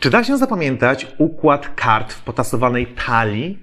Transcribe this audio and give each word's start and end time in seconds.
Czy 0.00 0.10
da 0.10 0.24
się 0.24 0.38
zapamiętać 0.38 1.06
układ 1.18 1.74
kart 1.74 2.12
w 2.12 2.22
potasowanej 2.22 2.86
talii? 2.86 3.58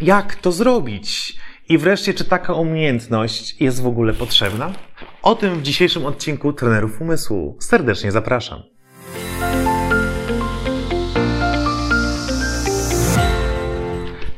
Jak 0.00 0.34
to 0.34 0.52
zrobić? 0.52 1.36
I 1.68 1.78
wreszcie, 1.78 2.14
czy 2.14 2.24
taka 2.24 2.52
umiejętność 2.52 3.60
jest 3.60 3.82
w 3.82 3.86
ogóle 3.86 4.12
potrzebna? 4.12 4.72
O 5.22 5.34
tym 5.34 5.58
w 5.58 5.62
dzisiejszym 5.62 6.06
odcinku 6.06 6.52
Trenerów 6.52 7.00
Umysłu. 7.00 7.56
Serdecznie 7.60 8.12
zapraszam. 8.12 8.73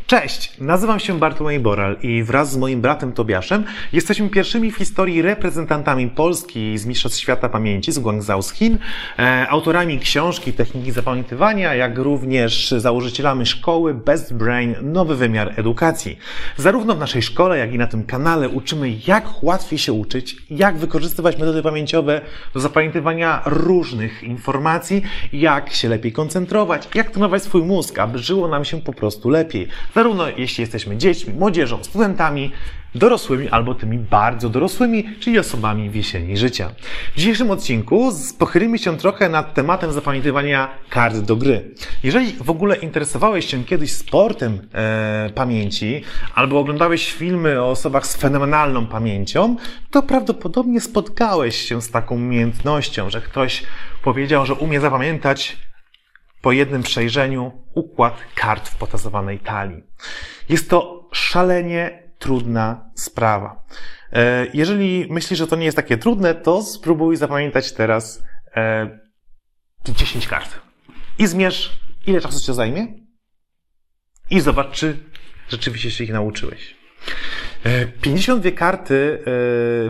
Cześć, 0.07 0.53
nazywam 0.61 1.01
się 1.01 1.19
Bartłomiej 1.19 1.61
Boral 1.61 1.97
i 2.03 2.23
wraz 2.23 2.53
z 2.53 2.57
moim 2.57 2.81
bratem 2.81 3.13
Tobiaszem 3.13 3.65
jesteśmy 3.93 4.29
pierwszymi 4.29 4.73
w 4.73 4.77
historii 4.77 5.23
reprezentantami 5.23 6.09
Polski 6.09 6.79
z 6.79 6.87
Mistrzostw 6.87 7.19
Świata 7.19 7.49
Pamięci 7.49 7.93
z 7.93 7.99
Guangzhou 7.99 8.43
z 8.43 8.53
Chin, 8.53 8.79
e, 9.19 9.47
autorami 9.49 9.99
książki 9.99 10.53
Techniki 10.53 10.93
Zapamiętywania, 10.93 11.75
jak 11.75 11.99
również 11.99 12.71
założycielami 12.71 13.47
szkoły 13.47 13.95
Best 13.95 14.35
Brain 14.35 14.75
Nowy 14.83 15.17
Wymiar 15.17 15.53
Edukacji. 15.57 16.19
Zarówno 16.57 16.95
w 16.95 16.99
naszej 16.99 17.23
szkole, 17.23 17.59
jak 17.59 17.73
i 17.73 17.79
na 17.79 17.87
tym 17.87 18.05
kanale 18.05 18.49
uczymy, 18.49 18.93
jak 19.07 19.43
łatwiej 19.43 19.79
się 19.79 19.93
uczyć, 19.93 20.37
jak 20.51 20.77
wykorzystywać 20.77 21.39
metody 21.39 21.63
pamięciowe 21.63 22.21
do 22.55 22.61
zapamiętywania 22.61 23.43
różnych 23.47 24.23
informacji, 24.23 25.03
jak 25.33 25.73
się 25.73 25.89
lepiej 25.89 26.13
koncentrować, 26.13 26.89
jak 26.95 27.11
trenować 27.11 27.43
swój 27.43 27.63
mózg, 27.63 27.99
aby 27.99 28.19
żyło 28.19 28.49
nam 28.49 28.65
się 28.65 28.81
po 28.81 28.93
prostu 28.93 29.29
lepiej 29.29 29.69
zarówno 29.97 30.29
jeśli 30.29 30.63
jesteśmy 30.63 30.97
dziećmi, 30.97 31.35
młodzieżą, 31.35 31.85
studentami, 31.85 32.53
dorosłymi 32.95 33.49
albo 33.49 33.75
tymi 33.75 33.99
bardzo 33.99 34.49
dorosłymi, 34.49 35.05
czyli 35.21 35.39
osobami 35.39 35.91
w 35.91 35.95
jesieni 35.95 36.37
życia. 36.37 36.71
W 37.15 37.19
dzisiejszym 37.19 37.51
odcinku 37.51 38.13
pochylimy 38.39 38.79
się 38.79 38.97
trochę 38.97 39.29
nad 39.29 39.55
tematem 39.55 39.93
zapamiętywania 39.93 40.69
kart 40.91 41.19
do 41.19 41.37
gry. 41.37 41.75
Jeżeli 42.03 42.33
w 42.33 42.51
ogóle 42.51 42.77
interesowałeś 42.77 43.47
się 43.47 43.65
kiedyś 43.65 43.93
sportem 43.93 44.69
e, 44.75 45.31
pamięci 45.35 46.03
albo 46.35 46.59
oglądałeś 46.59 47.13
filmy 47.13 47.63
o 47.63 47.71
osobach 47.71 48.07
z 48.07 48.17
fenomenalną 48.17 48.87
pamięcią, 48.87 49.57
to 49.91 50.03
prawdopodobnie 50.03 50.81
spotkałeś 50.81 51.57
się 51.57 51.83
z 51.83 51.91
taką 51.91 52.15
umiejętnością, 52.15 53.11
że 53.11 53.21
ktoś 53.21 53.63
powiedział, 54.03 54.47
że 54.47 54.55
umie 54.55 54.81
zapamiętać 54.81 55.57
po 56.47 56.53
jednym 56.53 56.83
przejrzeniu 56.83 57.53
układ 57.75 58.21
kart 58.35 58.69
w 58.69 58.77
potazowanej 58.77 59.39
talii. 59.39 59.83
Jest 60.49 60.71
to 60.71 61.09
szalenie 61.13 62.13
trudna 62.19 62.91
sprawa. 62.95 63.65
E, 64.13 64.47
jeżeli 64.55 65.07
myślisz, 65.11 65.39
że 65.39 65.47
to 65.47 65.57
nie 65.57 65.65
jest 65.65 65.77
takie 65.77 65.99
trudne, 65.99 66.35
to 66.35 66.63
spróbuj 66.63 67.17
zapamiętać 67.17 67.73
teraz 67.73 68.23
10 69.85 70.25
e, 70.25 70.29
kart. 70.29 70.61
I 71.19 71.27
zmierz, 71.27 71.81
ile 72.07 72.21
czasu 72.21 72.41
ci 72.41 72.47
to 72.47 72.55
zajmie. 72.55 72.87
I 74.31 74.41
zobacz, 74.41 74.71
czy 74.71 74.99
rzeczywiście 75.49 75.91
się 75.91 76.05
ich 76.05 76.13
nauczyłeś. 76.13 76.77
52 78.01 78.49
e, 78.49 78.53
karty 78.53 78.95
e, 78.95 79.23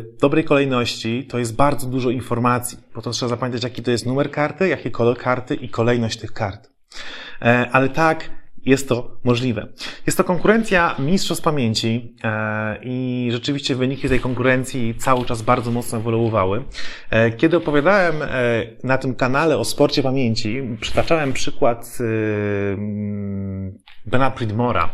w 0.01 0.21
dobrej 0.21 0.45
kolejności 0.45 1.27
to 1.27 1.39
jest 1.39 1.57
bardzo 1.57 1.87
dużo 1.87 2.11
informacji, 2.11 2.79
bo 2.95 3.03
to 3.03 3.11
trzeba 3.11 3.31
zapamiętać, 3.31 3.63
jaki 3.63 3.83
to 3.83 3.91
jest 3.91 4.07
numer 4.07 4.31
karty, 4.31 4.69
jaki 4.69 4.91
kolor 4.91 5.19
karty 5.19 5.55
i 5.55 5.69
kolejność 5.69 6.19
tych 6.19 6.33
kart. 6.33 6.71
E, 7.43 7.69
ale 7.73 7.89
tak, 7.89 8.31
jest 8.67 8.89
to 8.89 9.21
możliwe. 9.25 9.67
Jest 10.07 10.19
to 10.19 10.25
konkurencja 10.25 10.97
mistrzostw 10.99 11.45
pamięci 11.45 12.17
i 12.83 13.29
rzeczywiście 13.33 13.75
wyniki 13.75 14.09
tej 14.09 14.21
konkurencji 14.21 14.95
cały 14.95 15.25
czas 15.25 15.43
bardzo 15.43 15.71
mocno 15.71 15.99
ewoluowały. 15.99 16.65
Kiedy 17.37 17.57
opowiadałem 17.57 18.15
na 18.85 18.99
tym 18.99 19.15
kanale 19.15 19.59
o 19.59 19.65
sporcie 19.65 20.03
pamięci, 20.03 20.63
przytaczałem 20.81 21.33
przykład 21.33 21.99
Bena 24.07 24.31
Pridmora, 24.31 24.91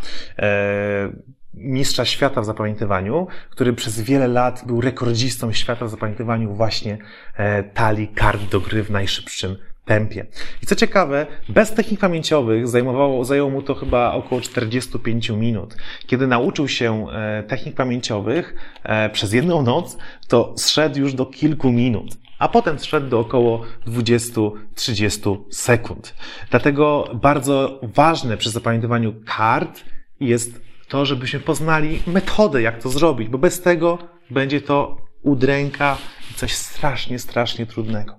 mistrza 1.55 2.05
świata 2.05 2.41
w 2.41 2.45
zapamiętywaniu, 2.45 3.27
który 3.50 3.72
przez 3.72 4.00
wiele 4.00 4.28
lat 4.28 4.62
był 4.66 4.81
rekordzistą 4.81 5.53
świata 5.53 5.87
w 5.87 5.91
zapamiętywaniu 5.91 6.54
właśnie 6.54 6.99
e, 7.37 7.62
talii 7.62 8.09
kart 8.09 8.43
do 8.50 8.60
gry 8.60 8.82
w 8.82 8.91
najszybszym 8.91 9.56
tempie. 9.84 10.26
I 10.62 10.66
co 10.66 10.75
ciekawe, 10.75 11.26
bez 11.49 11.75
technik 11.75 12.00
pamięciowych 12.00 12.69
zajmowało, 12.69 13.25
zajęło 13.25 13.50
mu 13.50 13.62
to 13.62 13.75
chyba 13.75 14.12
około 14.12 14.41
45 14.41 15.31
minut. 15.31 15.76
Kiedy 16.06 16.26
nauczył 16.26 16.69
się 16.69 17.06
e, 17.10 17.43
technik 17.43 17.75
pamięciowych 17.75 18.55
e, 18.82 19.10
przez 19.10 19.32
jedną 19.32 19.62
noc, 19.62 19.99
to 20.28 20.55
zszedł 20.56 20.99
już 20.99 21.15
do 21.15 21.26
kilku 21.26 21.72
minut 21.72 22.22
a 22.43 22.49
potem 22.49 22.78
zszedł 22.78 23.09
do 23.09 23.21
około 23.21 23.62
20-30 23.87 25.38
sekund. 25.50 26.15
Dlatego 26.50 27.09
bardzo 27.15 27.81
ważne 27.82 28.37
przy 28.37 28.50
zapamiętywaniu 28.50 29.15
kart 29.26 29.84
jest 30.21 30.60
to, 30.92 31.06
żebyśmy 31.06 31.41
poznali 31.41 32.03
metodę, 32.06 32.62
jak 32.62 32.82
to 32.82 32.88
zrobić, 32.88 33.28
bo 33.28 33.38
bez 33.38 33.60
tego 33.60 33.98
będzie 34.30 34.60
to 34.60 34.97
udręka 35.22 35.98
i 36.30 36.34
coś 36.34 36.54
strasznie, 36.54 37.19
strasznie 37.19 37.66
trudnego. 37.66 38.19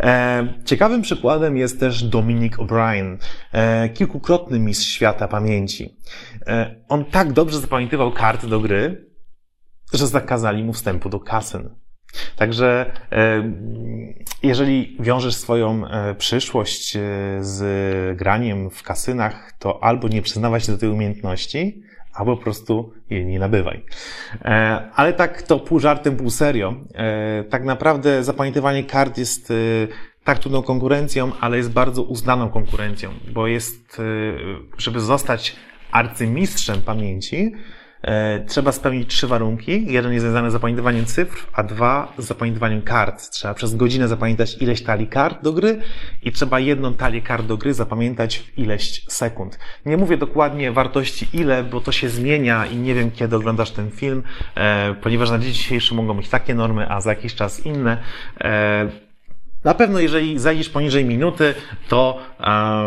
E, 0.00 0.54
ciekawym 0.64 1.02
przykładem 1.02 1.56
jest 1.56 1.80
też 1.80 2.02
Dominic 2.04 2.52
O'Brien, 2.56 3.16
e, 3.52 3.88
kilkukrotny 3.88 4.58
mistrz 4.58 4.86
świata 4.86 5.28
pamięci. 5.28 5.96
E, 6.46 6.84
on 6.88 7.04
tak 7.04 7.32
dobrze 7.32 7.60
zapamiętywał 7.60 8.12
karty 8.12 8.46
do 8.46 8.60
gry, 8.60 9.10
że 9.92 10.06
zakazali 10.06 10.64
mu 10.64 10.72
wstępu 10.72 11.08
do 11.08 11.20
kasyn. 11.20 11.81
Także 12.36 12.92
e, 13.12 13.52
jeżeli 14.42 14.96
wiążesz 15.00 15.34
swoją 15.34 15.86
e, 15.86 16.14
przyszłość 16.14 16.96
e, 16.96 17.00
z 17.40 18.16
graniem 18.18 18.70
w 18.70 18.82
kasynach, 18.82 19.52
to 19.58 19.84
albo 19.84 20.08
nie 20.08 20.22
przyznawać 20.22 20.64
się 20.64 20.72
do 20.72 20.78
tej 20.78 20.88
umiejętności, 20.88 21.82
albo 22.14 22.36
po 22.36 22.42
prostu 22.42 22.92
jej 23.10 23.26
nie 23.26 23.38
nabywaj. 23.38 23.84
Ale 24.94 25.12
tak 25.12 25.42
to 25.42 25.58
pół 25.58 25.80
żartem, 25.80 26.16
pół 26.16 26.30
serio. 26.30 26.74
Tak 27.50 27.64
naprawdę 27.64 28.24
zapamiętywanie 28.24 28.84
kart 28.84 29.18
jest 29.18 29.52
tak 30.24 30.38
trudną 30.38 30.62
konkurencją, 30.62 31.32
ale 31.40 31.56
jest 31.56 31.72
bardzo 31.72 32.02
uznaną 32.02 32.48
konkurencją, 32.48 33.10
bo 33.32 33.46
jest, 33.46 34.02
żeby 34.78 35.00
zostać 35.00 35.56
arcymistrzem 35.92 36.82
pamięci, 36.82 37.52
trzeba 38.46 38.72
spełnić 38.72 39.08
trzy 39.08 39.26
warunki. 39.26 39.92
Jeden 39.92 40.12
jest 40.12 40.24
związany 40.24 40.50
z 40.50 40.52
zapamiętywaniem 40.52 41.04
cyfr, 41.04 41.46
a 41.52 41.62
dwa 41.62 42.12
z 42.18 42.24
zapamiętywaniem 42.24 42.82
kart. 42.82 43.30
Trzeba 43.30 43.54
przez 43.54 43.74
godzinę 43.74 44.08
zapamiętać 44.08 44.62
ileś 44.62 44.82
talii 44.82 45.06
kart 45.06 45.42
do 45.42 45.52
gry 45.52 45.78
i 46.22 46.32
trzeba 46.32 46.60
jedną 46.60 46.94
talię 46.94 47.20
kart 47.20 47.46
do 47.46 47.56
gry 47.56 47.74
zapamiętać 47.74 48.38
w 48.38 48.58
ileś 48.58 49.04
sekund. 49.08 49.58
Nie 49.86 49.96
mówię 49.96 50.16
dokładnie 50.16 50.72
wartości 50.72 51.28
ile, 51.32 51.64
bo 51.64 51.80
to 51.80 51.92
się 51.92 52.08
zmienia 52.08 52.66
i 52.66 52.76
nie 52.76 52.94
wiem 52.94 53.10
kiedy 53.10 53.36
oglądasz 53.36 53.70
ten 53.70 53.90
film, 53.90 54.22
e, 54.54 54.94
ponieważ 54.94 55.30
na 55.30 55.38
dzień 55.38 55.52
dzisiejszy 55.52 55.94
mogą 55.94 56.14
być 56.14 56.28
takie 56.28 56.54
normy, 56.54 56.90
a 56.90 57.00
za 57.00 57.10
jakiś 57.10 57.34
czas 57.34 57.66
inne. 57.66 57.98
E, 59.64 59.68
na 59.68 59.74
pewno, 59.74 60.00
jeżeli 60.00 60.38
zajdziesz 60.38 60.68
poniżej 60.68 61.04
minuty, 61.04 61.54
to 61.88 62.18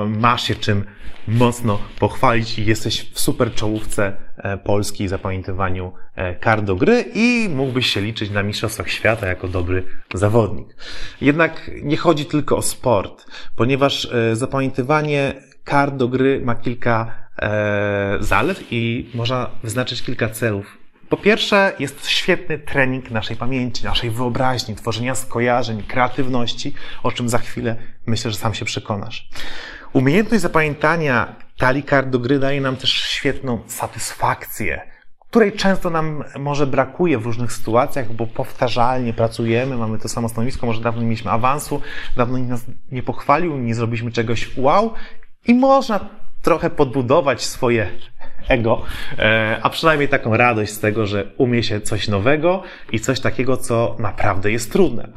masz 0.08 0.44
się 0.44 0.56
czym 0.56 0.86
mocno 1.28 1.80
pochwalić 2.00 2.60
i 2.60 2.66
jesteś 2.66 3.12
w 3.14 3.20
super 3.20 3.54
czołówce 3.54 4.18
e, 4.38 4.58
Polski 4.58 5.08
w 5.08 5.10
zapamiętywaniu 5.10 5.94
e, 6.16 6.36
kart 6.36 6.64
do 6.64 6.76
gry 6.76 7.06
i 7.14 7.50
mógłbyś 7.50 7.88
się 7.88 8.02
liczyć 8.02 8.32
na 8.32 8.44
Mistrzostwach 8.44 8.90
Świata 8.90 9.28
jako 9.28 9.48
dobry 9.48 9.84
zawodnik. 10.14 10.76
Jednak 11.22 11.72
nie 11.84 11.98
chodzi 11.98 12.26
tylko 12.26 12.58
o 12.58 12.62
sport, 12.62 13.26
ponieważ 13.56 14.06
e, 14.06 14.36
zapamiętywanie 14.36 15.34
kart 15.64 15.96
do 15.96 16.08
gry 16.08 16.42
ma 16.44 16.56
kilka 16.56 17.26
zalet 18.20 18.64
i 18.72 19.10
można 19.14 19.50
wyznaczyć 19.64 20.04
kilka 20.04 20.30
celów 20.30 20.78
po 21.10 21.18
pierwsze, 21.18 21.74
jest 21.80 22.08
świetny 22.08 22.60
trening 22.60 23.12
naszej 23.12 23.38
pamięci, 23.38 23.84
naszej 23.84 24.10
wyobraźni, 24.10 24.76
tworzenia 24.76 25.16
skojarzeń, 25.16 25.84
kreatywności, 25.84 26.74
o 27.04 27.12
czym 27.12 27.30
za 27.30 27.38
chwilę 27.38 27.76
myślę, 28.06 28.32
że 28.32 28.38
sam 28.38 28.54
się 28.54 28.66
przekonasz. 28.66 29.30
Umiejętność 29.94 30.42
zapamiętania 30.42 31.36
talii 31.58 31.84
kart 31.84 32.10
do 32.10 32.20
gry 32.20 32.40
daje 32.40 32.62
nam 32.62 32.76
też 32.76 32.92
świetną 32.92 33.60
satysfakcję, 33.68 34.82
której 35.36 35.54
często 35.54 35.90
nam 35.90 36.24
może 36.40 36.68
brakuje 36.68 37.18
w 37.18 37.26
różnych 37.26 37.54
sytuacjach, 37.54 38.14
bo 38.14 38.28
powtarzalnie 38.28 39.14
pracujemy, 39.14 39.78
mamy 39.78 40.00
to 40.00 40.10
samo 40.10 40.30
stanowisko, 40.30 40.66
może 40.66 40.82
dawno 40.82 41.02
nie 41.02 41.08
mieliśmy 41.08 41.32
awansu, 41.32 41.82
dawno 42.18 42.38
nas 42.38 42.66
nie 42.92 43.04
pochwalił, 43.04 43.58
nie 43.58 43.76
zrobiliśmy 43.76 44.12
czegoś 44.12 44.58
wow 44.58 44.94
i 45.48 45.54
można 45.54 46.10
trochę 46.42 46.70
podbudować 46.70 47.44
swoje 47.44 47.92
ego, 48.48 48.82
e, 49.20 49.60
a 49.62 49.70
przynajmniej 49.70 50.10
taką 50.10 50.38
radość 50.38 50.72
z 50.72 50.80
tego, 50.80 51.08
że 51.08 51.32
umie 51.38 51.64
się 51.64 51.82
coś 51.82 52.08
nowego 52.08 52.64
i 52.92 53.00
coś 53.00 53.20
takiego, 53.20 53.58
co 53.58 53.96
naprawdę 54.00 54.52
jest 54.52 54.72
trudne. 54.72 55.08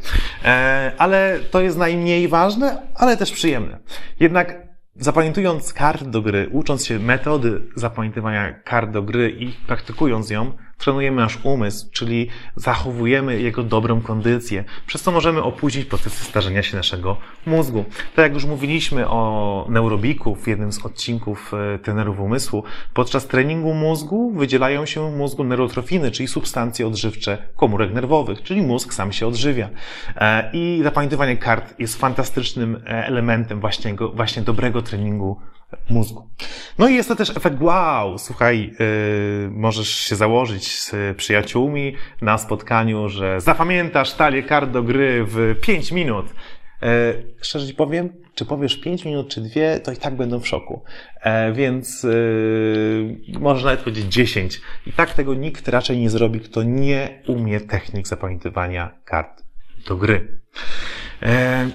E, 0.45 0.93
ale 0.99 1.39
to 1.51 1.61
jest 1.61 1.79
najmniej 1.79 2.29
ważne, 2.29 2.83
ale 2.95 3.17
też 3.17 3.33
przyjemne. 3.33 3.79
Jednak 4.21 4.69
Zapamiętując 5.01 5.73
kart 5.73 6.05
do 6.05 6.23
gry, 6.23 6.49
ucząc 6.53 6.87
się 6.87 6.99
metody 6.99 7.63
zapamiętywania 7.75 8.53
kart 8.53 8.91
do 8.91 9.03
gry 9.03 9.31
i 9.31 9.53
praktykując 9.53 10.31
ją, 10.31 10.53
trenujemy 10.79 11.17
nasz 11.23 11.39
umysł, 11.43 11.89
czyli 11.93 12.29
zachowujemy 12.57 13.41
jego 13.41 13.63
dobrą 13.63 14.01
kondycję, 14.01 14.65
przez 14.87 15.03
co 15.03 15.13
możemy 15.13 15.43
opóźnić 15.43 15.85
procesy 15.85 16.25
starzenia 16.25 16.63
się 16.63 16.77
naszego 16.77 17.17
mózgu. 17.47 17.85
Tak 18.17 18.23
jak 18.23 18.35
już 18.35 18.45
mówiliśmy 18.45 19.09
o 19.09 19.67
neurobiku 19.69 20.35
w 20.35 20.47
jednym 20.47 20.73
z 20.73 20.87
odcinków 20.87 21.53
e, 21.75 21.79
trenerów 21.79 22.21
umysłu, 22.21 22.65
podczas 22.95 23.27
treningu 23.27 23.75
mózgu 23.75 24.31
wydzielają 24.31 24.87
się 24.87 25.11
w 25.13 25.17
mózgu 25.17 25.45
neurotrofiny, 25.45 26.11
czyli 26.11 26.29
substancje 26.29 26.87
odżywcze 26.87 27.39
komórek 27.57 27.93
nerwowych, 27.95 28.43
czyli 28.43 28.63
mózg 28.63 28.95
sam 28.95 29.13
się 29.13 29.27
odżywia. 29.27 29.69
E, 30.17 30.51
I 30.53 30.81
zapamiętywanie 30.83 31.37
kart 31.37 31.75
jest 31.79 31.97
fantastycznym 31.97 32.77
e, 32.77 33.07
elementem 33.07 33.61
właśnie, 33.61 33.95
właśnie 34.15 34.43
dobrego 34.43 34.83
treningu 34.83 35.41
mózgu. 35.91 36.29
No 36.79 36.89
i 36.89 36.95
jest 36.95 37.09
to 37.09 37.17
też 37.17 37.37
efekt 37.37 37.61
wow, 37.61 38.19
słuchaj, 38.19 38.75
yy, 38.79 39.51
możesz 39.51 39.89
się 39.89 40.17
założyć 40.17 40.68
z 40.71 41.17
przyjaciółmi 41.17 41.95
na 42.23 42.39
spotkaniu, 42.39 43.09
że 43.09 43.41
zapamiętasz 43.41 44.15
talię 44.15 44.43
kart 44.43 44.71
do 44.71 44.83
gry 44.83 45.25
w 45.25 45.55
5 45.61 45.93
minut. 45.93 46.27
Yy, 46.83 46.89
szczerze 47.43 47.67
ci 47.67 47.75
powiem, 47.75 48.13
czy 48.35 48.45
powiesz 48.45 48.81
5 48.81 49.05
minut, 49.05 49.29
czy 49.29 49.41
2, 49.41 49.51
to 49.85 49.93
i 49.93 49.97
tak 49.97 50.17
będą 50.17 50.41
w 50.41 50.49
szoku. 50.49 50.85
E, 51.21 51.53
więc 51.53 52.03
yy, 52.03 53.39
może 53.41 53.65
nawet 53.67 53.81
powiedzieć 53.81 54.05
10. 54.05 54.61
I 54.87 54.93
tak 54.93 55.15
tego 55.15 55.35
nikt 55.35 55.69
raczej 55.69 55.99
nie 55.99 56.11
zrobi, 56.11 56.41
kto 56.41 56.63
nie 56.63 57.23
umie 57.27 57.61
technik 57.61 58.09
zapamiętywania 58.09 58.99
kart 59.05 59.43
do 59.89 59.97
gry. 59.97 60.41
E, 61.23 61.71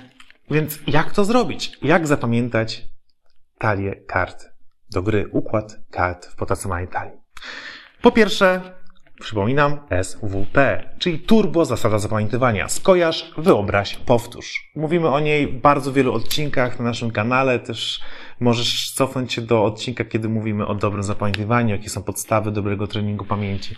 więc 0.51 0.79
jak 0.87 1.11
to 1.11 1.25
zrobić? 1.25 1.77
Jak 1.81 2.07
zapamiętać 2.07 2.85
talię 3.57 3.95
kart 4.07 4.45
do 4.91 5.01
gry, 5.01 5.27
układ 5.31 5.75
kart 5.91 6.25
w 6.25 6.35
potacymalnej 6.35 6.87
talii. 6.87 7.17
Po 8.01 8.11
pierwsze, 8.11 8.61
przypominam, 9.23 9.77
SWP, 10.03 10.89
czyli 10.99 11.19
turbo 11.19 11.65
zasada 11.65 11.99
zapamiętywania. 11.99 12.69
Skojarz, 12.69 13.33
wyobraź, 13.37 13.95
powtórz. 13.95 14.71
Mówimy 14.75 15.09
o 15.09 15.19
niej 15.19 15.47
w 15.47 15.61
bardzo 15.61 15.93
wielu 15.93 16.13
odcinkach 16.13 16.79
na 16.79 16.85
naszym 16.85 17.11
kanale, 17.11 17.59
też 17.59 18.01
możesz 18.39 18.91
cofnąć 18.91 19.33
się 19.33 19.41
do 19.41 19.63
odcinka, 19.63 20.05
kiedy 20.05 20.29
mówimy 20.29 20.67
o 20.67 20.75
dobrym 20.75 21.03
zapamiętywaniu, 21.03 21.75
jakie 21.75 21.89
są 21.89 22.03
podstawy 22.03 22.51
dobrego 22.51 22.87
treningu 22.87 23.25
pamięci. 23.25 23.75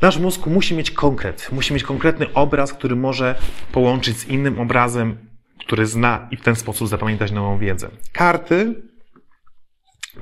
Nasz 0.00 0.18
mózg 0.18 0.46
musi 0.46 0.74
mieć 0.74 0.90
konkret, 0.90 1.48
musi 1.52 1.74
mieć 1.74 1.84
konkretny 1.84 2.34
obraz, 2.34 2.72
który 2.72 2.96
może 2.96 3.34
połączyć 3.72 4.18
z 4.18 4.28
innym 4.28 4.60
obrazem 4.60 5.32
który 5.66 5.86
zna 5.86 6.28
i 6.30 6.36
w 6.36 6.42
ten 6.42 6.56
sposób 6.56 6.88
zapamiętać 6.88 7.32
nową 7.32 7.58
wiedzę. 7.58 7.88
Karty 8.12 8.82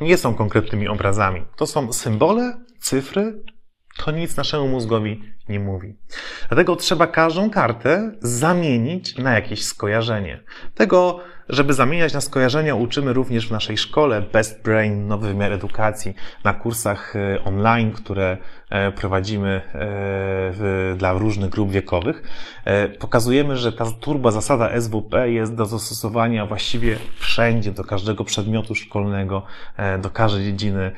nie 0.01 0.17
są 0.17 0.35
konkretnymi 0.35 0.89
obrazami. 0.89 1.45
To 1.57 1.67
są 1.67 1.93
symbole, 1.93 2.61
cyfry, 2.81 3.43
to 4.05 4.11
nic 4.11 4.37
naszemu 4.37 4.69
mózgowi 4.69 5.23
nie 5.49 5.61
mówi. 5.61 5.97
Dlatego 6.49 6.77
trzeba 6.77 7.07
każdą 7.07 7.51
kartę 7.51 8.13
zamienić 8.21 9.19
na 9.19 9.35
jakieś 9.35 9.65
skojarzenie. 9.65 10.43
Tego 10.75 11.21
żeby 11.51 11.75
zamieniać 11.75 12.13
na 12.13 12.21
skojarzenia, 12.21 12.75
uczymy 12.75 13.13
również 13.13 13.49
w 13.49 13.51
naszej 13.51 13.79
szkole 13.79 14.23
Best 14.23 14.63
Brain, 14.63 15.07
nowy 15.07 15.29
wymiar 15.29 15.53
edukacji, 15.53 16.15
na 16.45 16.55
kursach 16.55 17.17
e, 17.17 17.45
online, 17.45 17.93
które 17.93 18.39
e, 18.71 18.93
prowadzimy 18.93 19.61
e, 19.75 20.97
dla 20.97 21.13
różnych 21.13 21.51
grup 21.51 21.71
wiekowych. 21.71 22.23
Pokazujemy, 22.99 23.57
że 23.57 23.73
ta 23.73 23.85
turba 24.01 24.31
zasada 24.31 24.81
SWP 24.81 25.31
jest 25.31 25.55
do 25.55 25.67
zastosowania 25.67 26.47
właściwie 26.47 26.97
wszędzie, 27.19 27.73
do 27.73 27.85
każdego 27.85 28.25
przedmiotu 28.25 28.75
szkolnego, 28.75 29.43
do 30.03 30.11
każdej 30.11 30.45
dziedziny 30.45 30.93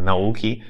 nauki, 0.00 0.62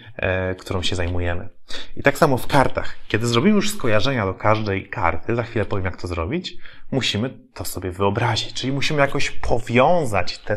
którą 0.59 0.83
się 0.83 0.97
zajmujemy. 0.97 1.49
I 1.97 2.03
tak 2.03 2.19
samo 2.19 2.37
w 2.37 2.47
kartach. 2.47 2.97
Kiedy 3.09 3.27
zrobimy 3.27 3.57
już 3.57 3.71
skojarzenia 3.71 4.27
do 4.27 4.35
każdej 4.35 4.89
karty, 4.89 5.37
za 5.37 5.43
chwilę 5.43 5.65
powiem, 5.65 5.85
jak 5.85 5.97
to 5.97 6.09
zrobić, 6.09 6.57
musimy 6.91 7.31
to 7.55 7.65
sobie 7.65 7.91
wyobrazić. 7.91 8.53
Czyli 8.53 8.73
musimy 8.73 9.01
jakoś 9.01 9.31
powiązać 9.31 10.39
te 10.39 10.57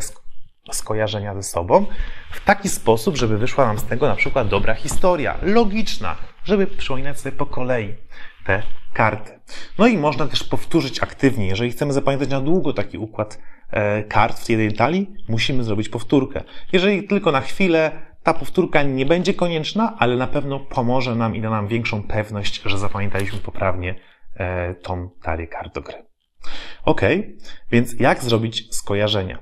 skojarzenia 0.72 1.34
ze 1.34 1.42
sobą 1.42 1.86
w 2.32 2.44
taki 2.44 2.68
sposób, 2.68 3.16
żeby 3.16 3.38
wyszła 3.38 3.66
nam 3.66 3.78
z 3.78 3.84
tego 3.84 4.08
na 4.08 4.16
przykład 4.16 4.48
dobra 4.48 4.74
historia, 4.74 5.38
logiczna, 5.42 6.16
żeby 6.44 6.66
przypominać 6.66 7.20
sobie 7.20 7.36
po 7.36 7.46
kolei 7.46 7.94
te 8.46 8.62
karty. 8.92 9.40
No 9.78 9.86
i 9.86 9.98
można 9.98 10.26
też 10.26 10.44
powtórzyć 10.44 11.02
aktywnie. 11.02 11.46
Jeżeli 11.46 11.70
chcemy 11.70 11.92
zapamiętać 11.92 12.28
na 12.28 12.40
długo 12.40 12.72
taki 12.72 12.98
układ 12.98 13.38
e, 13.70 14.02
kart 14.02 14.38
w 14.38 14.48
jednej 14.48 14.72
talii, 14.72 15.14
musimy 15.28 15.64
zrobić 15.64 15.88
powtórkę. 15.88 16.42
Jeżeli 16.72 17.08
tylko 17.08 17.32
na 17.32 17.40
chwilę 17.40 17.92
ta 18.22 18.34
powtórka 18.34 18.82
nie 18.82 19.06
będzie 19.06 19.34
konieczna, 19.34 19.96
ale 19.98 20.16
na 20.16 20.26
pewno 20.26 20.60
pomoże 20.60 21.14
nam 21.14 21.36
i 21.36 21.40
da 21.40 21.50
nam 21.50 21.68
większą 21.68 22.02
pewność, 22.02 22.62
że 22.64 22.78
zapamiętaliśmy 22.78 23.38
poprawnie 23.38 23.94
e, 24.36 24.74
tą 24.74 25.10
talię 25.22 25.46
kart 25.46 25.74
do 25.74 25.80
gry. 25.80 26.13
Ok, 26.84 27.00
więc 27.70 27.92
jak 28.00 28.24
zrobić 28.24 28.76
skojarzenia? 28.76 29.38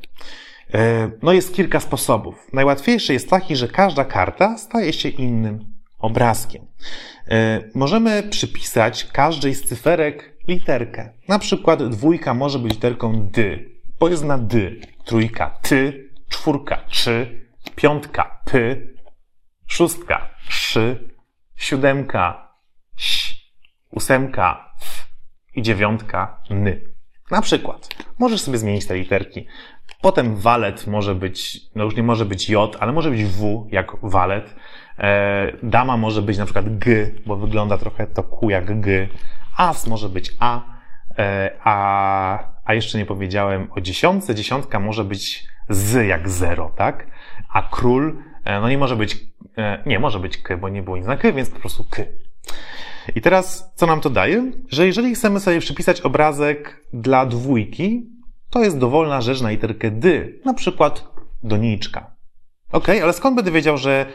E, 0.74 1.10
no 1.22 1.32
jest 1.32 1.54
kilka 1.54 1.80
sposobów. 1.80 2.34
Najłatwiejszy 2.52 3.12
jest 3.12 3.30
taki, 3.30 3.56
że 3.56 3.68
każda 3.68 4.04
karta 4.04 4.58
staje 4.58 4.92
się 4.92 5.08
innym 5.08 5.64
obrazkiem. 5.98 6.66
E, 7.30 7.60
możemy 7.74 8.22
przypisać 8.22 9.04
każdej 9.04 9.54
z 9.54 9.64
cyferek 9.64 10.36
literkę. 10.48 11.12
Na 11.28 11.38
przykład 11.38 11.88
dwójka 11.88 12.34
może 12.34 12.58
być 12.58 12.72
literką 12.72 13.28
D, 13.32 13.58
bo 14.00 14.08
jest 14.08 14.24
na 14.24 14.38
D. 14.38 14.58
Trójka 15.04 15.58
ty, 15.62 16.10
czwórka 16.28 16.84
czy, 16.88 17.46
piątka 17.76 18.42
p, 18.44 18.76
szóstka 19.66 20.30
szy, 20.48 21.08
siódemka 21.56 22.54
ś, 22.98 23.36
ósemka 23.90 24.74
f 24.82 25.06
i 25.54 25.62
dziewiątka 25.62 26.42
ny. 26.50 26.91
Na 27.30 27.42
przykład, 27.42 27.88
możesz 28.18 28.40
sobie 28.40 28.58
zmienić 28.58 28.86
te 28.86 28.96
literki. 28.96 29.46
Potem 30.00 30.36
walet 30.36 30.86
może 30.86 31.14
być, 31.14 31.60
no 31.74 31.84
już 31.84 31.96
nie 31.96 32.02
może 32.02 32.24
być 32.24 32.50
J, 32.50 32.76
ale 32.80 32.92
może 32.92 33.10
być 33.10 33.24
W, 33.24 33.66
jak 33.70 33.96
walet. 34.02 34.54
E, 34.98 35.52
dama 35.62 35.96
może 35.96 36.22
być 36.22 36.38
na 36.38 36.44
przykład 36.44 36.78
G, 36.78 37.10
bo 37.26 37.36
wygląda 37.36 37.78
trochę 37.78 38.06
to 38.06 38.22
Q 38.22 38.50
jak 38.50 38.80
G. 38.80 39.08
As 39.56 39.86
może 39.86 40.08
być 40.08 40.36
A, 40.38 40.62
e, 41.18 41.50
a, 41.64 42.38
a 42.64 42.74
jeszcze 42.74 42.98
nie 42.98 43.06
powiedziałem 43.06 43.68
o 43.70 43.80
dziesiątce. 43.80 44.34
Dziesiątka 44.34 44.80
może 44.80 45.04
być 45.04 45.46
z 45.68 46.06
jak 46.06 46.28
zero, 46.28 46.72
tak? 46.76 47.06
A 47.52 47.62
król, 47.62 48.18
e, 48.44 48.60
no 48.60 48.68
nie 48.68 48.78
może 48.78 48.96
być, 48.96 49.16
e, 49.58 49.82
nie 49.86 49.98
może 49.98 50.20
być 50.20 50.38
K, 50.38 50.56
bo 50.56 50.68
nie 50.68 50.82
było 50.82 50.96
nic 50.96 51.06
na 51.06 51.16
K, 51.16 51.32
więc 51.32 51.50
po 51.50 51.60
prostu 51.60 51.84
K. 51.90 52.02
I 53.16 53.20
teraz, 53.20 53.72
co 53.74 53.86
nam 53.86 54.00
to 54.00 54.10
daje? 54.10 54.52
Że 54.68 54.86
jeżeli 54.86 55.14
chcemy 55.14 55.40
sobie 55.40 55.60
przypisać 55.60 56.00
obrazek 56.00 56.86
dla 56.92 57.26
dwójki, 57.26 58.10
to 58.50 58.64
jest 58.64 58.78
dowolna 58.78 59.20
rzecz 59.20 59.40
na 59.40 59.50
literkę 59.50 59.90
D, 59.90 60.28
na 60.44 60.54
przykład 60.54 61.04
doniczka. 61.42 62.16
Ok, 62.72 62.88
ale 62.88 63.12
skąd 63.12 63.36
będę 63.36 63.50
wiedział, 63.50 63.78
że 63.78 64.06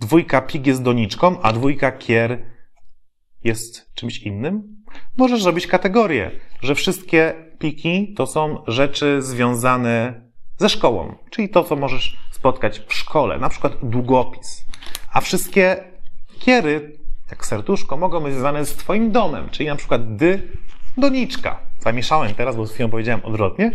dwójka 0.00 0.40
pig 0.40 0.66
jest 0.66 0.82
doniczką, 0.82 1.42
a 1.42 1.52
dwójka 1.52 1.92
kier 1.92 2.46
jest 3.44 3.94
czymś 3.94 4.18
innym? 4.18 4.76
Możesz 5.16 5.42
zrobić 5.42 5.66
kategorię, 5.66 6.30
że 6.62 6.74
wszystkie 6.74 7.34
piki 7.58 8.14
to 8.16 8.26
są 8.26 8.64
rzeczy 8.66 9.22
związane 9.22 10.22
ze 10.56 10.68
szkołą, 10.68 11.14
czyli 11.30 11.48
to, 11.48 11.64
co 11.64 11.76
możesz 11.76 12.16
spotkać 12.30 12.82
w 12.86 12.94
szkole, 12.94 13.38
na 13.38 13.48
przykład 13.48 13.72
długopis. 13.82 14.64
A 15.12 15.20
wszystkie 15.20 15.84
kiery 16.38 16.99
jak 17.30 17.46
serduszko, 17.46 17.96
mogą 17.96 18.20
być 18.20 18.32
związane 18.32 18.66
z 18.66 18.74
Twoim 18.74 19.12
domem, 19.12 19.48
czyli 19.50 19.68
na 19.68 19.76
przykład 19.76 20.16
dy, 20.16 20.42
doniczka. 20.96 21.58
Zamieszałem 21.80 22.34
teraz, 22.34 22.56
bo 22.56 22.66
z 22.66 22.72
chwilą 22.72 22.90
powiedziałem 22.90 23.24
odwrotnie, 23.24 23.72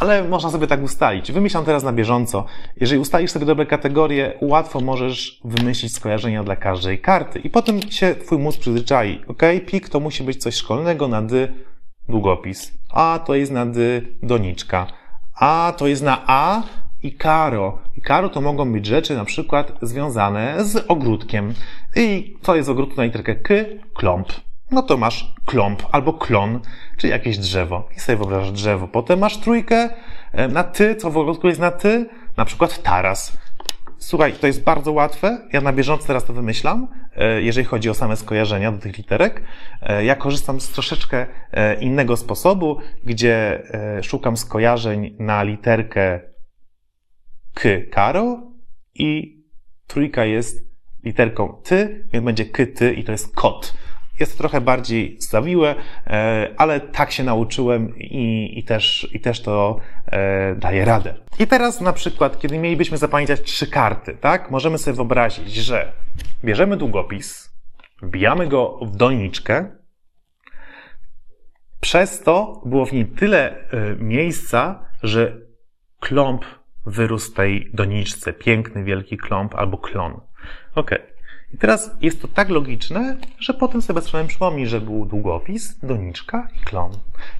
ale 0.00 0.28
można 0.28 0.50
sobie 0.50 0.66
tak 0.66 0.82
ustalić. 0.82 1.32
Wymyślam 1.32 1.64
teraz 1.64 1.82
na 1.82 1.92
bieżąco. 1.92 2.44
Jeżeli 2.80 3.00
ustalisz 3.00 3.30
sobie 3.30 3.46
dobre 3.46 3.66
kategorie, 3.66 4.38
łatwo 4.40 4.80
możesz 4.80 5.40
wymyślić 5.44 5.94
skojarzenia 5.94 6.44
dla 6.44 6.56
każdej 6.56 6.98
karty 6.98 7.38
i 7.38 7.50
potem 7.50 7.82
się 7.82 8.14
Twój 8.14 8.38
mózg 8.38 8.60
przyzwyczai. 8.60 9.20
Ok, 9.28 9.42
pik 9.66 9.88
to 9.88 10.00
musi 10.00 10.24
być 10.24 10.42
coś 10.42 10.54
szkolnego, 10.54 11.08
na 11.08 11.22
dy 11.22 11.52
długopis. 12.08 12.72
A 12.90 13.20
to 13.26 13.34
jest 13.34 13.52
na 13.52 13.66
dy 13.66 14.16
doniczka. 14.22 14.86
A 15.34 15.72
to 15.76 15.86
jest 15.86 16.02
na 16.02 16.22
A 16.26 16.62
i 17.02 17.12
karo. 17.12 17.78
I 17.96 18.00
karo 18.00 18.28
to 18.28 18.40
mogą 18.40 18.72
być 18.72 18.86
rzeczy 18.86 19.16
na 19.16 19.24
przykład 19.24 19.72
związane 19.82 20.64
z 20.64 20.84
ogródkiem. 20.88 21.54
I 21.96 22.36
co 22.42 22.56
jest 22.56 22.68
ogród 22.68 22.96
na 22.96 23.04
literkę 23.04 23.34
K? 23.34 23.54
Kląb. 23.94 24.28
No 24.70 24.82
to 24.82 24.96
masz 24.96 25.34
kląb 25.44 25.82
albo 25.92 26.12
klon, 26.12 26.60
czy 26.96 27.08
jakieś 27.08 27.38
drzewo. 27.38 27.88
I 27.96 28.00
sobie 28.00 28.16
wyobrażasz 28.16 28.52
drzewo. 28.52 28.88
Potem 28.88 29.18
masz 29.18 29.38
trójkę 29.38 29.90
e, 30.32 30.48
na 30.48 30.64
ty, 30.64 30.96
co 30.96 31.10
w 31.10 31.16
ogródku 31.16 31.48
jest 31.48 31.60
na 31.60 31.70
ty? 31.70 32.06
Na 32.36 32.44
przykład 32.44 32.82
taras. 32.82 33.38
Słuchaj, 33.98 34.32
to 34.32 34.46
jest 34.46 34.62
bardzo 34.62 34.92
łatwe. 34.92 35.48
Ja 35.52 35.60
na 35.60 35.72
bieżąco 35.72 36.06
teraz 36.06 36.24
to 36.24 36.32
wymyślam, 36.32 36.88
e, 37.16 37.42
jeżeli 37.42 37.66
chodzi 37.66 37.90
o 37.90 37.94
same 37.94 38.16
skojarzenia 38.16 38.72
do 38.72 38.78
tych 38.78 38.98
literek. 38.98 39.42
E, 39.82 40.04
ja 40.04 40.16
korzystam 40.16 40.60
z 40.60 40.68
troszeczkę 40.68 41.26
innego 41.80 42.16
sposobu, 42.16 42.78
gdzie 43.04 43.62
szukam 44.02 44.36
skojarzeń 44.36 45.16
na 45.18 45.42
literkę 45.42 46.20
K, 47.54 47.68
karo 47.90 48.42
i 48.94 49.38
trójka 49.86 50.24
jest 50.24 50.71
literką 51.04 51.60
ty, 51.64 52.04
więc 52.12 52.24
będzie 52.24 52.44
kyty 52.44 52.92
i 52.92 53.04
to 53.04 53.12
jest 53.12 53.34
kot. 53.34 53.74
Jest 54.20 54.32
to 54.32 54.38
trochę 54.38 54.60
bardziej 54.60 55.16
zawiłe, 55.20 55.74
e, 56.06 56.54
ale 56.56 56.80
tak 56.80 57.12
się 57.12 57.24
nauczyłem 57.24 57.98
i, 57.98 58.52
i, 58.58 58.64
też, 58.64 59.08
i 59.12 59.20
też 59.20 59.42
to 59.42 59.78
e, 60.06 60.54
daje 60.54 60.84
radę. 60.84 61.14
I 61.38 61.46
teraz 61.46 61.80
na 61.80 61.92
przykład, 61.92 62.40
kiedy 62.40 62.58
mielibyśmy 62.58 62.98
zapamiętać 62.98 63.40
trzy 63.40 63.66
karty, 63.66 64.16
tak? 64.20 64.50
Możemy 64.50 64.78
sobie 64.78 64.96
wyobrazić, 64.96 65.54
że 65.54 65.92
bierzemy 66.44 66.76
długopis, 66.76 67.52
wbijamy 68.02 68.46
go 68.46 68.78
w 68.82 68.96
doniczkę, 68.96 69.70
przez 71.80 72.20
to 72.20 72.62
było 72.64 72.86
w 72.86 72.92
niej 72.92 73.06
tyle 73.06 73.50
e, 73.50 73.96
miejsca, 73.98 74.86
że 75.02 75.36
klomp 76.00 76.44
wyrósł 76.86 77.34
tej 77.34 77.70
doniczce. 77.74 78.32
Piękny, 78.32 78.84
wielki 78.84 79.16
klomp 79.16 79.54
albo 79.54 79.78
klon. 79.78 80.20
Ok. 80.74 80.90
I 81.54 81.58
teraz 81.58 81.90
jest 82.00 82.22
to 82.22 82.28
tak 82.28 82.48
logiczne, 82.48 83.16
że 83.38 83.54
potem 83.54 83.82
sobie 83.82 84.00
bez 84.00 84.10
przypomni, 84.28 84.66
że 84.66 84.80
był 84.80 85.06
długopis, 85.06 85.78
doniczka 85.82 86.48
i 86.60 86.64
klon. 86.64 86.92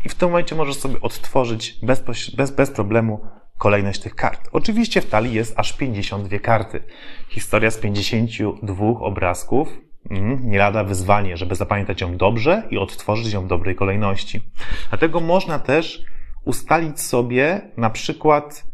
I 0.05 0.09
w 0.09 0.15
tym 0.15 0.29
momencie 0.29 0.55
możesz 0.55 0.77
sobie 0.77 1.01
odtworzyć 1.01 1.79
bez, 1.83 2.03
bez, 2.37 2.51
bez 2.51 2.71
problemu 2.71 3.27
kolejność 3.59 4.01
tych 4.01 4.15
kart. 4.15 4.49
Oczywiście 4.53 5.01
w 5.01 5.09
talii 5.09 5.35
jest 5.35 5.59
aż 5.59 5.73
52 5.73 6.39
karty. 6.39 6.83
Historia 7.29 7.71
z 7.71 7.79
52 7.79 8.87
obrazków 8.87 9.69
Mm, 10.11 10.51
nie 10.51 10.59
lada 10.59 10.85
wyzwanie, 10.85 11.37
żeby 11.37 11.55
zapamiętać 11.55 12.01
ją 12.01 12.17
dobrze 12.17 12.63
i 12.71 12.79
odtworzyć 12.79 13.33
ją 13.33 13.45
w 13.45 13.47
dobrej 13.47 13.75
kolejności. 13.75 14.43
Dlatego 14.89 15.21
można 15.21 15.59
też 15.59 16.05
ustalić 16.45 17.01
sobie 17.01 17.61
na 17.77 17.91
przykład 17.91 18.72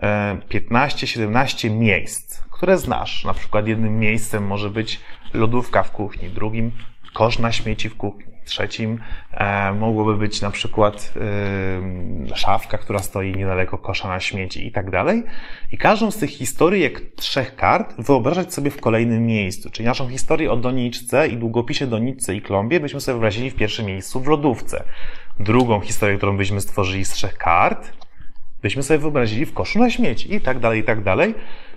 15-17 0.00 1.66
e, 1.66 1.70
miejsc, 1.70 2.42
które 2.50 2.78
znasz. 2.78 3.24
Na 3.24 3.34
przykład 3.34 3.66
jednym 3.66 3.98
miejscem 3.98 4.46
może 4.46 4.70
być 4.70 5.00
lodówka 5.34 5.82
w 5.82 5.90
kuchni, 5.90 6.28
drugim 6.28 6.72
kosz 7.14 7.38
na 7.38 7.52
śmieci 7.52 7.88
w 7.88 7.96
kuchni. 7.96 8.30
Trzecim 8.44 9.00
e, 9.30 9.72
mogłoby 9.72 10.16
być 10.16 10.40
na 10.40 10.50
przykład 10.50 11.14
e, 12.30 12.36
szafka, 12.36 12.78
która 12.78 12.98
stoi 12.98 13.32
niedaleko 13.32 13.78
kosza 13.78 14.08
na 14.08 14.20
śmieci 14.20 14.66
i 14.66 14.72
tak 14.72 14.90
dalej. 14.90 15.22
I 15.72 15.78
każdą 15.78 16.10
z 16.10 16.16
tych 16.16 16.30
historyjek 16.30 17.14
trzech 17.16 17.56
kart 17.56 17.94
wyobrażać 17.98 18.54
sobie 18.54 18.70
w 18.70 18.80
kolejnym 18.80 19.26
miejscu. 19.26 19.70
Czyli 19.70 19.86
naszą 19.86 20.08
historię 20.08 20.52
o 20.52 20.56
doniczce 20.56 21.28
i 21.28 21.36
długopisie 21.36 21.86
doniczce 21.86 22.34
i 22.34 22.42
klombie 22.42 22.80
byśmy 22.80 23.00
sobie 23.00 23.12
wyobrazili 23.12 23.50
w 23.50 23.54
pierwszym 23.54 23.86
miejscu 23.86 24.20
w 24.20 24.26
lodówce. 24.26 24.84
Drugą 25.40 25.80
historię, 25.80 26.16
którą 26.16 26.36
byśmy 26.36 26.60
stworzyli 26.60 27.04
z 27.04 27.12
trzech 27.12 27.38
kart, 27.38 27.92
byśmy 28.62 28.82
sobie 28.82 28.98
wyobrazili 28.98 29.46
w 29.46 29.54
koszu 29.54 29.78
na 29.78 29.90
śmieci 29.90 30.34
i 30.34 30.40
tak 30.40 30.58
dalej, 30.58 30.80
i 30.80 30.84
tak 30.84 31.02
dalej. 31.02 31.34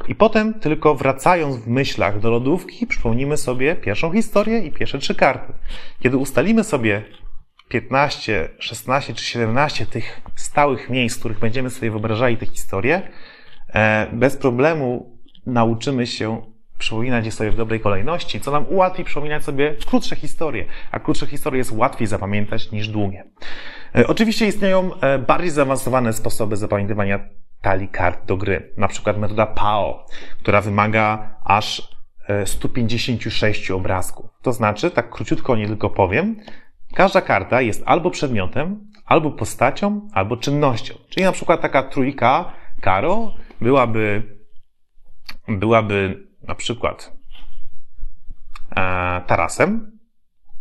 I 0.08 0.16
potem 0.16 0.54
tylko 0.54 0.96
wracając 0.96 1.58
w 1.58 1.68
myślach 1.68 2.20
do 2.20 2.30
lodówki, 2.30 2.88
przypomnimy 2.88 3.38
sobie 3.38 3.76
pierwszą 3.76 4.12
historię 4.12 4.60
i 4.60 4.72
pierwsze 4.72 5.00
trzy 5.00 5.16
karty. 5.16 5.54
Kiedy 6.00 6.18
ustalimy 6.18 6.64
sobie 6.64 7.04
15, 7.68 8.50
16 8.60 9.14
czy 9.14 9.26
17 9.26 9.86
tych 9.86 10.22
stałych 10.36 10.90
miejsc, 10.90 11.18
w 11.18 11.20
których 11.20 11.40
będziemy 11.40 11.70
sobie 11.70 11.92
wyobrażali 11.92 12.38
te 12.38 12.46
historie, 12.46 13.02
e, 13.74 14.08
bez 14.14 14.38
problemu 14.38 15.18
nauczymy 15.46 16.08
się 16.08 16.54
przypominać 16.78 17.26
je 17.26 17.32
sobie 17.32 17.52
w 17.52 17.56
dobrej 17.56 17.80
kolejności, 17.80 18.42
co 18.42 18.52
nam 18.52 18.66
ułatwi 18.70 19.04
przypominać 19.04 19.44
sobie 19.44 19.76
krótsze 19.86 20.16
historie, 20.16 20.66
a 20.92 21.00
krótsze 21.00 21.28
historie 21.28 21.58
jest 21.58 21.72
łatwiej 21.72 22.08
zapamiętać 22.08 22.72
niż 22.72 22.88
długie. 22.88 23.24
E, 23.96 24.08
oczywiście 24.08 24.48
istnieją 24.48 24.94
e, 24.94 25.20
bardziej 25.20 25.50
zaawansowane 25.50 26.14
sposoby 26.14 26.58
zapamiętywania 26.58 27.20
talii 27.62 27.88
kart 27.88 28.26
do 28.26 28.38
gry. 28.38 28.74
Na 28.78 28.88
przykład 28.88 29.18
metoda 29.18 29.46
PAO, 29.46 30.06
która 30.40 30.62
wymaga 30.62 31.36
aż 31.44 31.94
156 32.46 33.72
e, 33.72 33.76
obrazków. 33.76 34.30
To 34.42 34.54
znaczy, 34.54 34.92
tak 34.92 35.10
króciutko 35.10 35.56
nie 35.56 35.68
tylko 35.68 35.90
powiem, 35.90 36.36
każda 36.94 37.22
karta 37.22 37.62
jest 37.62 37.84
albo 37.86 38.12
przedmiotem, 38.12 38.92
albo 39.06 39.32
postacią, 39.32 40.08
albo 40.14 40.38
czynnością. 40.38 40.94
Czyli 41.10 41.24
na 41.24 41.32
przykład 41.32 41.62
taka 41.62 41.84
trójka 41.84 42.54
karo 42.82 43.34
byłaby, 43.62 44.24
byłaby 45.48 46.28
na 46.48 46.56
przykład 46.56 47.14
e, 48.76 49.22
tarasem 49.28 50.00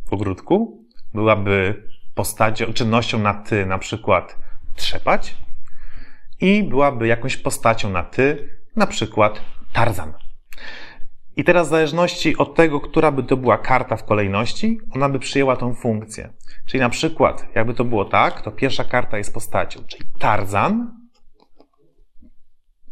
w 0.06 0.12
ogródku, 0.12 0.86
byłaby 1.14 1.82
postacią, 2.14 2.72
czynnością 2.72 3.18
na 3.18 3.34
ty, 3.34 3.66
na 3.66 3.78
przykład 3.78 4.36
trzepać, 4.76 5.36
i 6.40 6.62
byłaby 6.62 7.06
jakąś 7.06 7.36
postacią 7.36 7.90
na 7.90 8.02
ty, 8.02 8.48
na 8.76 8.86
przykład 8.86 9.40
Tarzan. 9.72 10.12
I 11.36 11.44
teraz 11.44 11.66
w 11.66 11.70
zależności 11.70 12.36
od 12.36 12.54
tego, 12.54 12.80
która 12.80 13.12
by 13.12 13.22
to 13.22 13.36
była 13.36 13.58
karta 13.58 13.96
w 13.96 14.04
kolejności, 14.04 14.78
ona 14.94 15.08
by 15.08 15.18
przyjęła 15.18 15.56
tą 15.56 15.74
funkcję. 15.74 16.32
Czyli 16.66 16.80
na 16.80 16.88
przykład, 16.88 17.46
jakby 17.54 17.74
to 17.74 17.84
było 17.84 18.04
tak, 18.04 18.42
to 18.42 18.50
pierwsza 18.50 18.84
karta 18.84 19.18
jest 19.18 19.34
postacią, 19.34 19.80
czyli 19.86 20.04
Tarzan. 20.18 21.02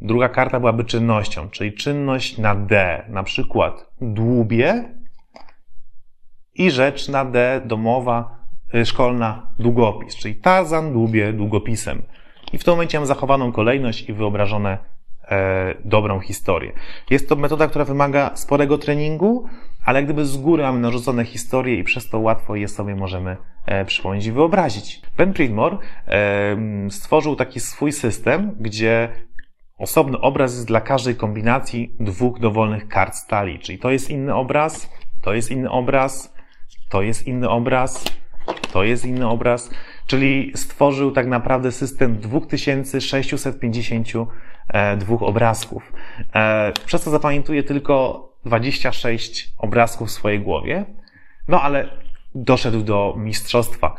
Druga 0.00 0.28
karta 0.28 0.60
byłaby 0.60 0.84
czynnością, 0.84 1.50
czyli 1.50 1.74
czynność 1.74 2.38
na 2.38 2.54
D, 2.54 3.04
na 3.08 3.22
przykład 3.22 3.90
dłubie 4.00 4.94
i 6.54 6.70
rzecz 6.70 7.08
na 7.08 7.24
D, 7.24 7.62
domowa, 7.64 8.39
szkolna, 8.84 9.46
długopis, 9.58 10.16
czyli 10.16 10.34
Tarzan 10.34 10.92
dłubie 10.92 11.32
długopisem. 11.32 12.02
I 12.52 12.58
w 12.58 12.64
tym 12.64 12.72
momencie 12.72 12.98
mam 12.98 13.06
zachowaną 13.06 13.52
kolejność 13.52 14.08
i 14.08 14.12
wyobrażone 14.12 14.78
e, 15.28 15.74
dobrą 15.84 16.20
historię. 16.20 16.72
Jest 17.10 17.28
to 17.28 17.36
metoda, 17.36 17.68
która 17.68 17.84
wymaga 17.84 18.30
sporego 18.34 18.78
treningu, 18.78 19.44
ale 19.84 20.04
gdyby 20.04 20.24
z 20.24 20.36
góry 20.36 20.62
mamy 20.62 20.80
narzucone 20.80 21.24
historie 21.24 21.78
i 21.78 21.84
przez 21.84 22.08
to 22.08 22.18
łatwo 22.18 22.56
je 22.56 22.68
sobie 22.68 22.96
możemy 22.96 23.36
e, 23.66 23.84
przypomnieć 23.84 24.26
i 24.26 24.32
wyobrazić. 24.32 25.02
Ben 25.16 25.32
Pridmore 25.32 25.76
e, 26.06 26.56
stworzył 26.90 27.36
taki 27.36 27.60
swój 27.60 27.92
system, 27.92 28.56
gdzie 28.60 29.08
osobny 29.78 30.20
obraz 30.20 30.54
jest 30.54 30.66
dla 30.66 30.80
każdej 30.80 31.16
kombinacji 31.16 31.94
dwóch 32.00 32.40
dowolnych 32.40 32.88
kart 32.88 33.14
stali. 33.14 33.58
Czyli 33.58 33.78
to 33.78 33.90
jest 33.90 34.10
inny 34.10 34.34
obraz, 34.34 34.90
to 35.22 35.34
jest 35.34 35.50
inny 35.50 35.70
obraz, 35.70 36.34
to 36.88 37.02
jest 37.02 37.26
inny 37.26 37.48
obraz, 37.48 38.04
to 38.72 38.84
jest 38.84 39.04
inny 39.04 39.28
obraz. 39.28 39.70
Czyli 40.06 40.52
stworzył 40.54 41.10
tak 41.10 41.26
naprawdę 41.26 41.72
system 41.72 42.16
2652 42.16 44.26
e, 44.74 44.98
obrazków. 45.20 45.92
E, 46.34 46.72
przez 46.86 47.04
to 47.04 47.10
zapamiętuje 47.10 47.62
tylko 47.62 48.28
26 48.44 49.52
obrazków 49.58 50.08
w 50.08 50.10
swojej 50.10 50.40
głowie. 50.40 50.84
No 51.48 51.62
ale 51.62 51.88
doszedł 52.34 52.82
do 52.82 53.14
mistrzostwa. 53.18 53.94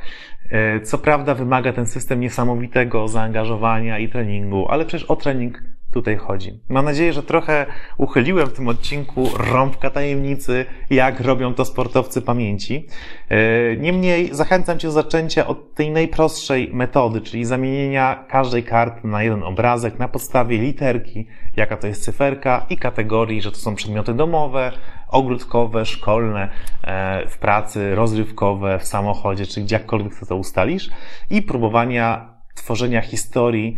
E, 0.49 0.79
co 0.79 0.97
prawda 0.97 1.35
wymaga 1.35 1.73
ten 1.73 1.85
system 1.85 2.19
niesamowitego 2.19 3.07
zaangażowania 3.07 3.99
i 3.99 4.09
treningu, 4.09 4.67
ale 4.69 4.85
przecież 4.85 5.07
o 5.07 5.15
trening 5.15 5.63
tutaj 5.91 6.17
chodzi. 6.17 6.59
Mam 6.69 6.85
nadzieję, 6.85 7.13
że 7.13 7.23
trochę 7.23 7.65
uchyliłem 7.97 8.47
w 8.47 8.53
tym 8.53 8.67
odcinku 8.67 9.29
rąbka 9.37 9.89
tajemnicy, 9.89 10.65
jak 10.89 11.19
robią 11.19 11.53
to 11.53 11.65
sportowcy 11.65 12.21
pamięci. 12.21 12.87
E, 13.29 13.77
niemniej 13.77 14.29
zachęcam 14.35 14.79
Cię 14.79 14.87
do 14.87 14.91
zaczęcia 14.91 15.47
od 15.47 15.73
tej 15.73 15.91
najprostszej 15.91 16.69
metody, 16.73 17.21
czyli 17.21 17.45
zamienienia 17.45 18.25
każdej 18.27 18.63
karty 18.63 19.07
na 19.07 19.23
jeden 19.23 19.43
obrazek 19.43 19.99
na 19.99 20.07
podstawie 20.07 20.57
literki, 20.57 21.27
jaka 21.55 21.77
to 21.77 21.87
jest 21.87 22.03
cyferka 22.03 22.65
i 22.69 22.77
kategorii, 22.77 23.41
że 23.41 23.51
to 23.51 23.57
są 23.57 23.75
przedmioty 23.75 24.13
domowe, 24.13 24.71
ogródkowe, 25.07 25.85
szkolne, 25.85 26.49
e, 26.83 27.27
w 27.27 27.37
pracy, 27.37 27.95
rozrywkowe, 27.95 28.79
w 28.79 28.83
samochodzie, 28.83 29.45
czy 29.45 29.61
gdziekolwiek 29.61 30.13
to 30.27 30.35
ustalisz 30.35 30.89
i 31.29 31.41
próbowania 31.41 32.33
tworzenia 32.55 33.01
historii 33.01 33.77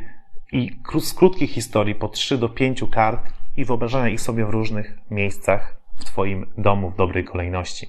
i 0.54 0.80
z 1.00 1.14
krótkich 1.14 1.52
historii 1.52 1.96
po 1.96 2.08
3 2.08 2.38
do 2.38 2.50
5 2.50 2.84
kart 2.92 3.30
i 3.58 3.66
wyobrażania 3.66 4.10
ich 4.10 4.22
sobie 4.22 4.46
w 4.46 4.50
różnych 4.50 4.98
miejscach 5.12 5.78
w 6.00 6.06
Twoim 6.06 6.46
domu 6.58 6.90
w 6.90 6.96
dobrej 6.96 7.24
kolejności. 7.24 7.88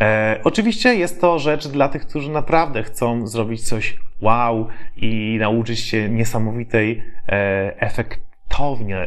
E, 0.00 0.40
oczywiście 0.44 0.94
jest 0.94 1.20
to 1.20 1.38
rzecz 1.38 1.68
dla 1.68 1.88
tych, 1.88 2.06
którzy 2.06 2.30
naprawdę 2.30 2.82
chcą 2.82 3.26
zrobić 3.26 3.68
coś 3.68 3.98
wow 4.20 4.68
i 4.96 5.36
nauczyć 5.40 5.80
się 5.80 6.08
niesamowitej, 6.08 7.02
e, 7.28 7.92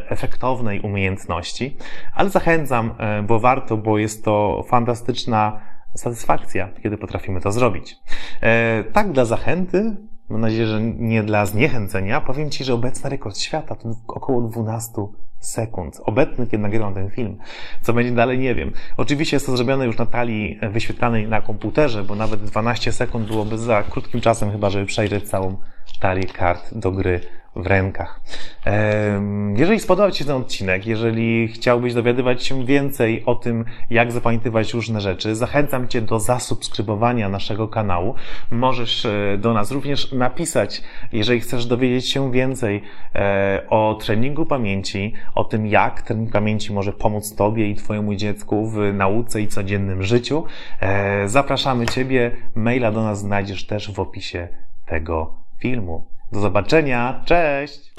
efektownej 0.08 0.80
umiejętności, 0.80 1.76
ale 2.14 2.30
zachęcam, 2.30 2.94
e, 2.98 3.22
bo 3.22 3.40
warto, 3.40 3.76
bo 3.76 3.98
jest 3.98 4.24
to 4.24 4.64
fantastyczna 4.68 5.60
satysfakcja, 5.94 6.68
kiedy 6.82 6.98
potrafimy 6.98 7.40
to 7.40 7.52
zrobić. 7.52 7.96
E, 8.40 8.84
tak, 8.92 9.12
dla 9.12 9.24
zachęty 9.24 9.96
mam 10.28 10.40
nadzieję, 10.40 10.66
że 10.66 10.80
nie 10.82 11.22
dla 11.22 11.46
zniechęcenia, 11.46 12.20
powiem 12.20 12.50
Ci, 12.50 12.64
że 12.64 12.74
obecny 12.74 13.10
rekord 13.10 13.38
świata 13.38 13.74
to 13.74 13.88
około 14.08 14.42
12 14.42 14.92
sekund. 15.40 16.00
Obecny, 16.04 16.46
kiedy 16.46 16.62
nagrywam 16.62 16.94
ten 16.94 17.10
film. 17.10 17.38
Co 17.82 17.92
będzie 17.92 18.12
dalej, 18.12 18.38
nie 18.38 18.54
wiem. 18.54 18.72
Oczywiście 18.96 19.36
jest 19.36 19.46
to 19.46 19.56
zrobione 19.56 19.86
już 19.86 19.98
na 19.98 20.06
talii 20.06 20.58
wyświetlanej 20.70 21.28
na 21.28 21.40
komputerze, 21.40 22.04
bo 22.04 22.14
nawet 22.14 22.44
12 22.44 22.92
sekund 22.92 23.28
byłoby 23.28 23.58
za 23.58 23.82
krótkim 23.82 24.20
czasem 24.20 24.50
chyba, 24.50 24.70
żeby 24.70 24.86
przejrzeć 24.86 25.28
całą 25.28 25.56
talię 26.00 26.24
kart 26.24 26.74
do 26.74 26.92
gry 26.92 27.20
w 27.56 27.66
rękach. 27.66 28.20
Jeżeli 29.56 29.80
spodobał 29.80 30.10
Ci 30.10 30.18
się 30.18 30.24
ten 30.24 30.36
odcinek, 30.36 30.86
jeżeli 30.86 31.48
chciałbyś 31.48 31.94
dowiadywać 31.94 32.44
się 32.44 32.66
więcej 32.66 33.24
o 33.24 33.34
tym, 33.34 33.64
jak 33.90 34.12
zapamiętywać 34.12 34.74
różne 34.74 35.00
rzeczy, 35.00 35.34
zachęcam 35.34 35.88
Cię 35.88 36.00
do 36.00 36.20
zasubskrybowania 36.20 37.28
naszego 37.28 37.68
kanału. 37.68 38.14
Możesz 38.50 39.06
e, 39.06 39.38
do 39.38 39.52
nas 39.54 39.70
również 39.70 40.12
napisać, 40.12 40.82
jeżeli 41.12 41.40
chcesz 41.40 41.66
dowiedzieć 41.66 42.08
się 42.08 42.32
więcej 42.32 42.82
e, 43.14 43.66
o 43.70 43.98
treningu 44.00 44.46
pamięci, 44.46 45.12
o 45.34 45.44
tym, 45.44 45.66
jak 45.66 46.02
trening 46.02 46.32
pamięci 46.32 46.72
może 46.72 46.92
pomóc 46.92 47.34
Tobie 47.34 47.70
i 47.70 47.74
Twojemu 47.74 48.14
dziecku 48.14 48.70
w 48.70 48.78
nauce 48.94 49.40
i 49.40 49.48
codziennym 49.48 50.02
życiu. 50.02 50.44
E, 50.80 51.28
zapraszamy 51.28 51.86
Ciebie. 51.86 52.30
Maila 52.54 52.92
do 52.92 53.02
nas 53.02 53.18
znajdziesz 53.18 53.66
też 53.66 53.92
w 53.92 54.00
opisie 54.00 54.48
tego 54.86 55.34
filmu. 55.58 56.15
Do 56.32 56.40
zobaczenia. 56.40 57.22
Cześć! 57.24 57.95